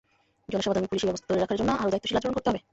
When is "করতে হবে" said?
2.37-2.59